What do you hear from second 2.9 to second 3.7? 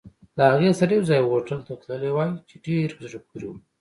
په زړه پورې وو.